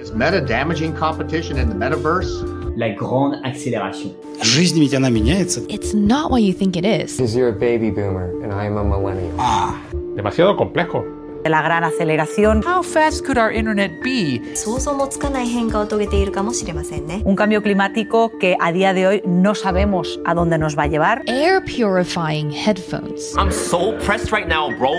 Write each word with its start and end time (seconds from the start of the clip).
Is 0.00 0.12
meta 0.12 0.40
damaging 0.40 0.94
competition 0.94 1.58
in 1.58 1.68
the 1.68 1.74
metaverse? 1.74 2.30
La 2.76 2.90
grande 2.94 3.40
accélération. 3.42 4.14
Жизнь 4.42 4.78
ведь 4.78 4.94
она 4.94 5.10
меняется. 5.10 5.60
It's 5.68 5.92
not 5.92 6.30
what 6.30 6.42
you 6.42 6.52
think 6.52 6.76
it 6.76 6.84
is. 6.84 7.16
Because 7.16 7.34
you're 7.34 7.48
a 7.48 7.52
baby 7.52 7.90
boomer 7.90 8.30
and 8.44 8.52
I'm 8.52 8.76
a 8.78 8.84
millennial. 8.84 9.34
Ah. 9.40 9.74
Demasiado 10.14 10.56
complejo. 10.56 11.04
De 11.42 11.50
la 11.50 11.62
gran 11.62 11.82
aceleración. 11.82 12.62
How 12.64 12.84
fast 12.84 13.24
could 13.24 13.38
our 13.38 13.50
internet 13.50 13.90
be? 14.04 14.40
Un 17.24 17.36
cambio 17.36 17.62
climático 17.62 18.38
que 18.38 18.56
a 18.60 18.70
día 18.70 18.94
de 18.94 19.06
hoy 19.08 19.22
no 19.26 19.56
sabemos 19.56 20.20
a 20.24 20.34
dónde 20.34 20.58
nos 20.58 20.78
va 20.78 20.84
a 20.84 20.86
llevar. 20.86 21.22
Air 21.26 21.60
purifying 21.64 22.52
headphones. 22.52 23.34
I'm 23.36 23.50
so 23.50 23.98
pressed 23.98 24.30
right 24.30 24.46
now, 24.46 24.70
bro. 24.78 24.92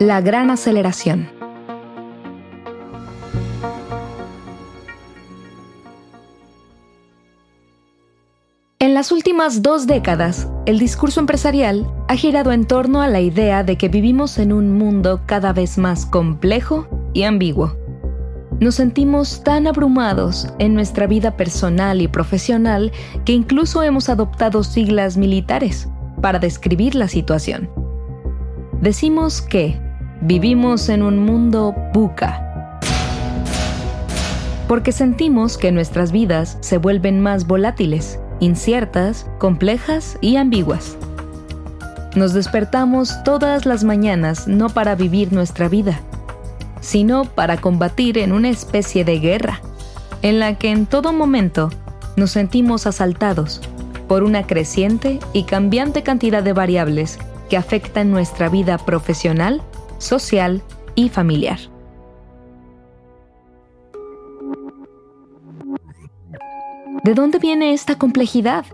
La 0.00 0.20
gran 0.20 0.48
aceleración. 0.52 1.28
En 8.78 8.94
las 8.94 9.10
últimas 9.10 9.60
dos 9.60 9.88
décadas, 9.88 10.48
el 10.66 10.78
discurso 10.78 11.18
empresarial 11.18 11.92
ha 12.06 12.14
girado 12.14 12.52
en 12.52 12.64
torno 12.64 13.02
a 13.02 13.08
la 13.08 13.20
idea 13.20 13.64
de 13.64 13.76
que 13.76 13.88
vivimos 13.88 14.38
en 14.38 14.52
un 14.52 14.70
mundo 14.78 15.22
cada 15.26 15.52
vez 15.52 15.78
más 15.78 16.06
complejo 16.06 16.86
y 17.12 17.24
ambiguo. 17.24 17.76
Nos 18.60 18.76
sentimos 18.76 19.42
tan 19.42 19.66
abrumados 19.66 20.46
en 20.60 20.74
nuestra 20.74 21.08
vida 21.08 21.36
personal 21.36 22.00
y 22.00 22.06
profesional 22.06 22.92
que 23.24 23.32
incluso 23.32 23.82
hemos 23.82 24.08
adoptado 24.08 24.62
siglas 24.62 25.16
militares 25.16 25.88
para 26.22 26.38
describir 26.38 26.94
la 26.94 27.08
situación. 27.08 27.68
Decimos 28.80 29.42
que 29.42 29.87
vivimos 30.20 30.88
en 30.88 31.02
un 31.02 31.24
mundo 31.24 31.74
buca 31.92 32.44
porque 34.68 34.92
sentimos 34.92 35.56
que 35.56 35.72
nuestras 35.72 36.12
vidas 36.12 36.58
se 36.60 36.76
vuelven 36.76 37.20
más 37.20 37.46
volátiles, 37.46 38.20
inciertas, 38.38 39.26
complejas 39.38 40.18
y 40.20 40.36
ambiguas. 40.36 40.96
Nos 42.14 42.34
despertamos 42.34 43.24
todas 43.24 43.64
las 43.64 43.82
mañanas 43.82 44.46
no 44.46 44.68
para 44.68 44.94
vivir 44.94 45.32
nuestra 45.32 45.68
vida, 45.68 46.00
sino 46.80 47.24
para 47.24 47.56
combatir 47.56 48.18
en 48.18 48.32
una 48.32 48.50
especie 48.50 49.04
de 49.04 49.18
guerra, 49.18 49.62
en 50.20 50.38
la 50.38 50.54
que 50.54 50.70
en 50.70 50.84
todo 50.84 51.14
momento 51.14 51.70
nos 52.16 52.32
sentimos 52.32 52.86
asaltados 52.86 53.62
por 54.06 54.22
una 54.22 54.46
creciente 54.46 55.18
y 55.32 55.44
cambiante 55.44 56.02
cantidad 56.02 56.42
de 56.42 56.52
variables 56.52 57.18
que 57.48 57.56
afectan 57.56 58.10
nuestra 58.10 58.50
vida 58.50 58.76
profesional, 58.76 59.62
social 59.98 60.62
y 60.94 61.08
familiar. 61.08 61.58
¿De 67.04 67.14
dónde 67.14 67.38
viene 67.38 67.72
esta 67.72 67.96
complejidad? 67.96 68.64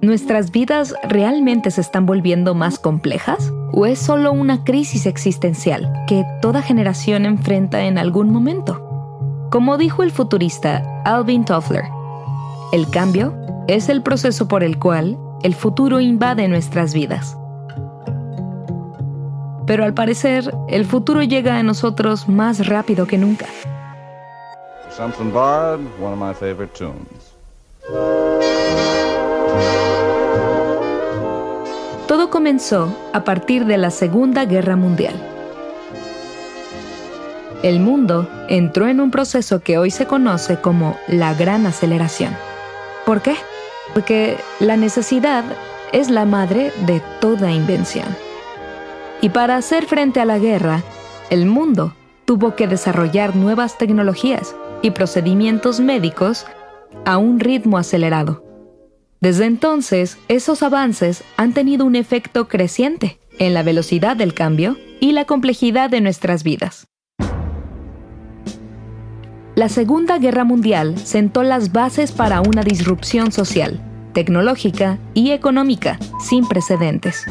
¿Nuestras 0.00 0.50
vidas 0.50 0.94
realmente 1.08 1.70
se 1.70 1.80
están 1.80 2.06
volviendo 2.06 2.54
más 2.54 2.78
complejas? 2.78 3.52
¿O 3.72 3.86
es 3.86 3.98
solo 3.98 4.32
una 4.32 4.64
crisis 4.64 5.06
existencial 5.06 5.92
que 6.06 6.24
toda 6.40 6.62
generación 6.62 7.24
enfrenta 7.24 7.82
en 7.84 7.98
algún 7.98 8.30
momento? 8.30 9.48
Como 9.50 9.76
dijo 9.76 10.02
el 10.02 10.10
futurista 10.10 11.02
Alvin 11.04 11.44
Toffler, 11.44 11.84
el 12.72 12.88
cambio 12.90 13.34
es 13.68 13.88
el 13.88 14.02
proceso 14.02 14.48
por 14.48 14.64
el 14.64 14.78
cual 14.78 15.18
el 15.42 15.54
futuro 15.54 16.00
invade 16.00 16.48
nuestras 16.48 16.94
vidas. 16.94 17.36
Pero 19.66 19.84
al 19.84 19.94
parecer, 19.94 20.52
el 20.68 20.84
futuro 20.84 21.22
llega 21.22 21.56
a 21.56 21.62
nosotros 21.62 22.28
más 22.28 22.66
rápido 22.66 23.06
que 23.06 23.18
nunca. 23.18 23.46
Something 24.90 25.32
Bard, 25.32 25.80
one 26.00 26.12
of 26.12 26.18
my 26.18 26.34
favorite 26.34 26.72
tunes. 26.76 27.32
Todo 32.06 32.28
comenzó 32.28 32.94
a 33.12 33.24
partir 33.24 33.64
de 33.64 33.78
la 33.78 33.90
Segunda 33.90 34.44
Guerra 34.44 34.76
Mundial. 34.76 35.14
El 37.62 37.78
mundo 37.80 38.28
entró 38.48 38.88
en 38.88 39.00
un 39.00 39.10
proceso 39.10 39.60
que 39.60 39.78
hoy 39.78 39.90
se 39.90 40.06
conoce 40.06 40.60
como 40.60 40.98
la 41.06 41.32
gran 41.32 41.64
aceleración. 41.64 42.36
¿Por 43.06 43.22
qué? 43.22 43.36
Porque 43.94 44.36
la 44.58 44.76
necesidad 44.76 45.44
es 45.92 46.10
la 46.10 46.24
madre 46.24 46.72
de 46.86 47.00
toda 47.20 47.52
invención. 47.52 48.06
Y 49.22 49.30
para 49.30 49.56
hacer 49.56 49.86
frente 49.86 50.20
a 50.20 50.24
la 50.24 50.38
guerra, 50.40 50.82
el 51.30 51.46
mundo 51.46 51.94
tuvo 52.24 52.56
que 52.56 52.66
desarrollar 52.66 53.36
nuevas 53.36 53.78
tecnologías 53.78 54.56
y 54.82 54.90
procedimientos 54.90 55.78
médicos 55.78 56.44
a 57.04 57.18
un 57.18 57.38
ritmo 57.38 57.78
acelerado. 57.78 58.44
Desde 59.20 59.44
entonces, 59.44 60.18
esos 60.26 60.64
avances 60.64 61.22
han 61.36 61.52
tenido 61.52 61.86
un 61.86 61.94
efecto 61.94 62.48
creciente 62.48 63.20
en 63.38 63.54
la 63.54 63.62
velocidad 63.62 64.16
del 64.16 64.34
cambio 64.34 64.76
y 64.98 65.12
la 65.12 65.24
complejidad 65.24 65.88
de 65.88 66.00
nuestras 66.00 66.42
vidas. 66.42 66.88
La 69.54 69.68
Segunda 69.68 70.18
Guerra 70.18 70.42
Mundial 70.42 70.98
sentó 70.98 71.44
las 71.44 71.70
bases 71.70 72.10
para 72.10 72.40
una 72.40 72.64
disrupción 72.64 73.30
social, 73.30 73.80
tecnológica 74.14 74.98
y 75.14 75.30
económica 75.30 76.00
sin 76.18 76.48
precedentes. 76.48 77.24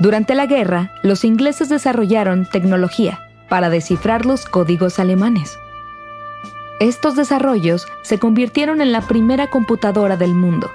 Durante 0.00 0.34
la 0.34 0.46
guerra, 0.46 0.92
los 1.02 1.24
ingleses 1.24 1.68
desarrollaron 1.68 2.46
tecnología 2.46 3.20
para 3.50 3.68
descifrar 3.68 4.24
los 4.24 4.46
códigos 4.46 4.98
alemanes. 4.98 5.58
Estos 6.80 7.16
desarrollos 7.16 7.86
se 8.00 8.18
convirtieron 8.18 8.80
en 8.80 8.92
la 8.92 9.02
primera 9.02 9.48
computadora 9.48 10.16
del 10.16 10.32
mundo. 10.34 10.70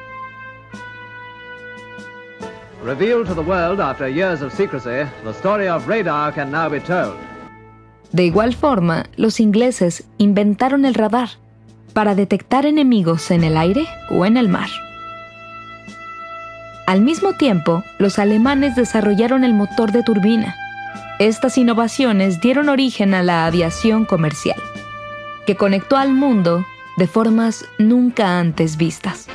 De 8.11 8.25
igual 8.25 8.53
forma, 8.53 9.07
los 9.15 9.39
ingleses 9.39 10.07
inventaron 10.19 10.85
el 10.85 10.93
radar 10.93 11.29
para 11.93 12.13
detectar 12.13 12.67
enemigos 12.67 13.31
en 13.31 13.43
el 13.43 13.57
aire 13.57 13.87
o 14.11 14.27
en 14.27 14.37
el 14.37 14.49
mar. 14.49 14.69
Al 16.87 17.01
mismo 17.01 17.33
tiempo, 17.33 17.83
los 17.97 18.19
alemanes 18.19 18.75
desarrollaron 18.75 19.43
el 19.43 19.55
motor 19.55 19.91
de 19.91 20.03
turbina. 20.03 20.55
Estas 21.17 21.57
innovaciones 21.57 22.41
dieron 22.41 22.69
origen 22.69 23.15
a 23.15 23.23
la 23.23 23.47
aviación 23.47 24.05
comercial, 24.05 24.61
que 25.47 25.55
conectó 25.55 25.97
al 25.97 26.13
mundo 26.13 26.63
de 26.97 27.07
formas 27.07 27.65
nunca 27.79 28.39
antes 28.39 28.77
vistas. 28.77 29.27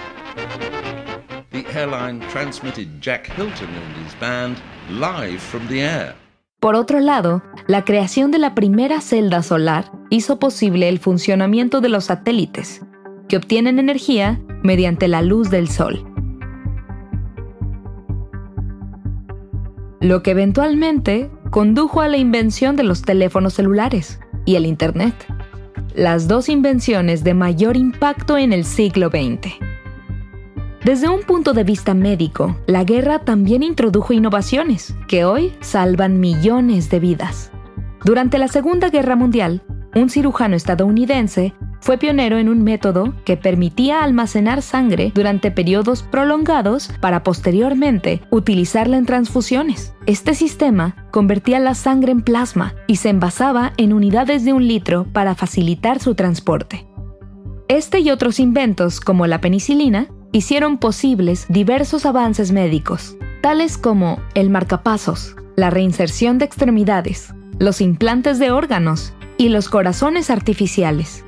The 1.50 1.64
airline 1.74 2.20
transmitted 2.32 2.86
Jack 3.00 3.28
Hilton 3.36 3.68
and 3.68 4.06
his 4.06 4.14
band 4.20 4.56
live 4.88 5.40
from 5.40 5.66
the 5.66 5.82
air. 5.82 6.14
Por 6.60 6.76
otro 6.76 7.00
lado, 7.00 7.42
la 7.66 7.84
creación 7.84 8.30
de 8.30 8.38
la 8.38 8.54
primera 8.54 9.00
celda 9.00 9.42
solar 9.42 9.90
hizo 10.08 10.38
posible 10.38 10.88
el 10.88 11.00
funcionamiento 11.00 11.80
de 11.80 11.88
los 11.88 12.04
satélites, 12.04 12.82
que 13.28 13.38
obtienen 13.38 13.80
energía 13.80 14.40
mediante 14.62 15.08
la 15.08 15.22
luz 15.22 15.50
del 15.50 15.68
sol. 15.68 16.09
Lo 20.00 20.22
que 20.22 20.30
eventualmente 20.30 21.30
condujo 21.50 22.00
a 22.00 22.08
la 22.08 22.16
invención 22.16 22.74
de 22.74 22.84
los 22.84 23.02
teléfonos 23.02 23.52
celulares 23.52 24.18
y 24.46 24.56
el 24.56 24.64
Internet, 24.64 25.14
las 25.94 26.26
dos 26.26 26.48
invenciones 26.48 27.22
de 27.22 27.34
mayor 27.34 27.76
impacto 27.76 28.38
en 28.38 28.54
el 28.54 28.64
siglo 28.64 29.10
XX. 29.10 29.52
Desde 30.82 31.10
un 31.10 31.20
punto 31.20 31.52
de 31.52 31.64
vista 31.64 31.92
médico, 31.92 32.56
la 32.66 32.84
guerra 32.84 33.18
también 33.18 33.62
introdujo 33.62 34.14
innovaciones 34.14 34.94
que 35.06 35.26
hoy 35.26 35.52
salvan 35.60 36.18
millones 36.18 36.88
de 36.88 36.98
vidas. 36.98 37.52
Durante 38.02 38.38
la 38.38 38.48
Segunda 38.48 38.88
Guerra 38.88 39.16
Mundial, 39.16 39.62
un 39.94 40.08
cirujano 40.08 40.56
estadounidense 40.56 41.52
fue 41.80 41.98
pionero 41.98 42.38
en 42.38 42.48
un 42.48 42.62
método 42.62 43.14
que 43.24 43.36
permitía 43.36 44.02
almacenar 44.02 44.62
sangre 44.62 45.12
durante 45.14 45.50
periodos 45.50 46.02
prolongados 46.02 46.90
para 47.00 47.22
posteriormente 47.22 48.20
utilizarla 48.30 48.96
en 48.96 49.06
transfusiones. 49.06 49.94
Este 50.06 50.34
sistema 50.34 51.06
convertía 51.10 51.58
la 51.58 51.74
sangre 51.74 52.12
en 52.12 52.22
plasma 52.22 52.74
y 52.86 52.96
se 52.96 53.08
envasaba 53.08 53.72
en 53.76 53.92
unidades 53.92 54.44
de 54.44 54.52
un 54.52 54.68
litro 54.68 55.06
para 55.12 55.34
facilitar 55.34 56.00
su 56.00 56.14
transporte. 56.14 56.86
Este 57.68 58.00
y 58.00 58.10
otros 58.10 58.40
inventos, 58.40 59.00
como 59.00 59.26
la 59.26 59.40
penicilina, 59.40 60.08
hicieron 60.32 60.78
posibles 60.78 61.46
diversos 61.48 62.04
avances 62.04 62.52
médicos, 62.52 63.16
tales 63.42 63.78
como 63.78 64.20
el 64.34 64.50
marcapasos, 64.50 65.36
la 65.56 65.70
reinserción 65.70 66.38
de 66.38 66.44
extremidades, 66.44 67.32
los 67.58 67.80
implantes 67.80 68.38
de 68.38 68.50
órganos 68.50 69.12
y 69.38 69.48
los 69.48 69.68
corazones 69.68 70.30
artificiales. 70.30 71.24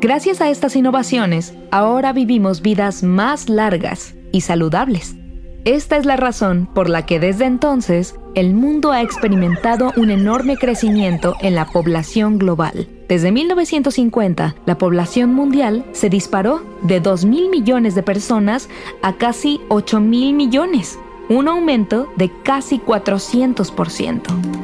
Gracias 0.00 0.40
a 0.40 0.48
estas 0.48 0.76
innovaciones, 0.76 1.54
ahora 1.72 2.12
vivimos 2.12 2.62
vidas 2.62 3.02
más 3.02 3.48
largas 3.48 4.14
y 4.30 4.42
saludables. 4.42 5.16
Esta 5.64 5.96
es 5.96 6.06
la 6.06 6.16
razón 6.16 6.68
por 6.72 6.88
la 6.88 7.04
que 7.04 7.18
desde 7.18 7.46
entonces 7.46 8.14
el 8.36 8.54
mundo 8.54 8.92
ha 8.92 9.02
experimentado 9.02 9.92
un 9.96 10.12
enorme 10.12 10.56
crecimiento 10.56 11.34
en 11.40 11.56
la 11.56 11.66
población 11.66 12.38
global. 12.38 12.88
Desde 13.08 13.32
1950, 13.32 14.54
la 14.66 14.78
población 14.78 15.34
mundial 15.34 15.84
se 15.90 16.08
disparó 16.08 16.62
de 16.82 17.02
2.000 17.02 17.50
millones 17.50 17.96
de 17.96 18.04
personas 18.04 18.68
a 19.02 19.14
casi 19.14 19.60
8.000 19.68 20.32
millones, 20.32 20.96
un 21.28 21.48
aumento 21.48 22.08
de 22.16 22.30
casi 22.44 22.78
400%. 22.78 24.57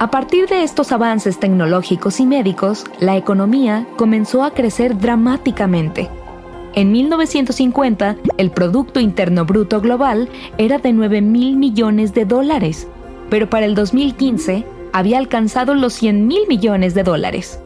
A 0.00 0.10
partir 0.10 0.48
de 0.48 0.64
estos 0.64 0.90
avances 0.90 1.38
tecnológicos 1.38 2.18
y 2.18 2.26
médicos, 2.26 2.84
la 2.98 3.16
economía 3.16 3.86
comenzó 3.96 4.42
a 4.42 4.50
crecer 4.50 4.98
dramáticamente. 4.98 6.10
En 6.74 6.90
1950, 6.90 8.16
el 8.36 8.50
Producto 8.50 8.98
Interno 8.98 9.44
Bruto 9.44 9.80
Global 9.80 10.28
era 10.58 10.78
de 10.78 10.92
9 10.92 11.22
mil 11.22 11.56
millones 11.56 12.12
de 12.12 12.24
dólares, 12.24 12.88
pero 13.30 13.48
para 13.48 13.66
el 13.66 13.76
2015 13.76 14.66
había 14.92 15.18
alcanzado 15.18 15.74
los 15.74 15.92
100 15.94 16.26
mil 16.26 16.48
millones 16.48 16.94
de 16.94 17.04
dólares. 17.04 17.60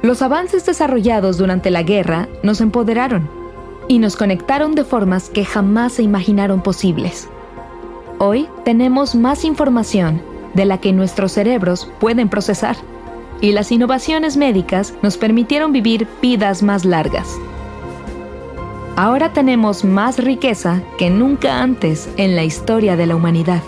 Los 0.00 0.22
avances 0.22 0.64
desarrollados 0.64 1.36
durante 1.36 1.70
la 1.70 1.82
guerra 1.82 2.26
nos 2.42 2.62
empoderaron 2.62 3.28
y 3.86 3.98
nos 3.98 4.16
conectaron 4.16 4.74
de 4.74 4.84
formas 4.84 5.28
que 5.28 5.44
jamás 5.44 5.92
se 5.92 6.02
imaginaron 6.02 6.62
posibles. 6.62 7.28
Hoy 8.18 8.48
tenemos 8.64 9.14
más 9.14 9.44
información 9.44 10.22
de 10.54 10.64
la 10.64 10.78
que 10.78 10.92
nuestros 10.92 11.32
cerebros 11.32 11.90
pueden 12.00 12.28
procesar. 12.28 12.76
Y 13.40 13.52
las 13.52 13.70
innovaciones 13.70 14.36
médicas 14.36 14.94
nos 15.02 15.16
permitieron 15.16 15.72
vivir 15.72 16.08
vidas 16.20 16.62
más 16.62 16.84
largas. 16.84 17.38
Ahora 18.96 19.32
tenemos 19.32 19.84
más 19.84 20.18
riqueza 20.18 20.82
que 20.98 21.08
nunca 21.08 21.62
antes 21.62 22.08
en 22.16 22.34
la 22.34 22.42
historia 22.42 22.96
de 22.96 23.06
la 23.06 23.14
humanidad. 23.14 23.62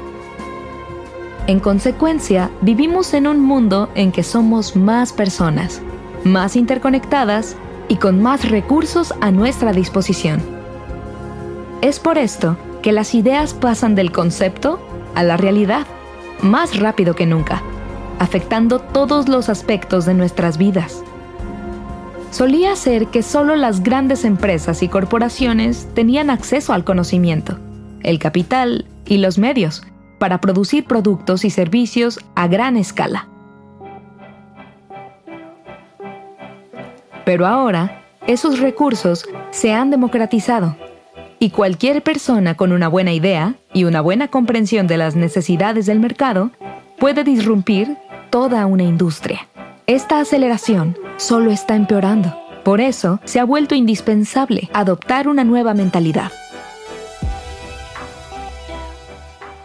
En 1.46 1.60
consecuencia, 1.60 2.50
vivimos 2.60 3.14
en 3.14 3.28
un 3.28 3.40
mundo 3.40 3.88
en 3.94 4.10
que 4.10 4.24
somos 4.24 4.74
más 4.74 5.12
personas, 5.12 5.82
más 6.24 6.56
interconectadas 6.56 7.56
y 7.86 7.96
con 7.96 8.20
más 8.20 8.50
recursos 8.50 9.14
a 9.20 9.30
nuestra 9.30 9.72
disposición. 9.72 10.40
Es 11.80 12.00
por 12.00 12.18
esto 12.18 12.56
que 12.82 12.92
las 12.92 13.14
ideas 13.14 13.54
pasan 13.54 13.94
del 13.94 14.12
concepto 14.12 14.80
a 15.14 15.22
la 15.22 15.36
realidad 15.36 15.86
más 16.42 16.78
rápido 16.78 17.14
que 17.14 17.26
nunca, 17.26 17.62
afectando 18.18 18.78
todos 18.78 19.28
los 19.28 19.48
aspectos 19.48 20.06
de 20.06 20.14
nuestras 20.14 20.58
vidas. 20.58 21.02
Solía 22.30 22.76
ser 22.76 23.08
que 23.08 23.22
solo 23.22 23.56
las 23.56 23.82
grandes 23.82 24.24
empresas 24.24 24.82
y 24.82 24.88
corporaciones 24.88 25.88
tenían 25.94 26.30
acceso 26.30 26.72
al 26.72 26.84
conocimiento, 26.84 27.58
el 28.02 28.18
capital 28.18 28.86
y 29.06 29.18
los 29.18 29.38
medios 29.38 29.82
para 30.18 30.40
producir 30.40 30.84
productos 30.84 31.44
y 31.44 31.50
servicios 31.50 32.20
a 32.34 32.46
gran 32.46 32.76
escala. 32.76 33.26
Pero 37.24 37.46
ahora, 37.46 38.02
esos 38.26 38.60
recursos 38.60 39.26
se 39.50 39.72
han 39.72 39.90
democratizado 39.90 40.76
y 41.42 41.50
cualquier 41.50 42.02
persona 42.02 42.54
con 42.54 42.70
una 42.70 42.86
buena 42.86 43.12
idea 43.12 43.54
y 43.72 43.84
una 43.84 44.02
buena 44.02 44.28
comprensión 44.28 44.86
de 44.86 44.98
las 44.98 45.16
necesidades 45.16 45.86
del 45.86 45.98
mercado 45.98 46.50
puede 46.98 47.24
disrumpir 47.24 47.96
toda 48.28 48.66
una 48.66 48.82
industria. 48.82 49.48
Esta 49.86 50.20
aceleración 50.20 50.96
solo 51.16 51.50
está 51.50 51.74
empeorando. 51.74 52.36
Por 52.62 52.82
eso 52.82 53.20
se 53.24 53.40
ha 53.40 53.44
vuelto 53.44 53.74
indispensable 53.74 54.68
adoptar 54.74 55.28
una 55.28 55.42
nueva 55.42 55.72
mentalidad 55.72 56.30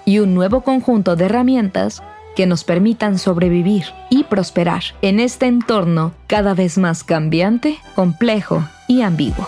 y 0.06 0.20
un 0.20 0.34
nuevo 0.34 0.62
conjunto 0.62 1.18
de 1.18 1.26
herramientas 1.26 2.02
que 2.38 2.46
nos 2.46 2.64
permitan 2.64 3.20
sobrevivir 3.20 3.86
y 4.10 4.24
prosperar 4.24 4.84
en 5.02 5.20
este 5.20 5.48
entorno 5.48 6.14
cada 6.28 6.54
vez 6.54 6.78
más 6.78 7.04
cambiante, 7.04 7.78
complejo 7.96 8.64
y 8.88 9.02
ambiguo. 9.02 9.46